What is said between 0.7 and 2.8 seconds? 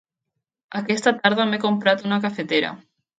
Aquesta tarda m'he comprat una cafetera.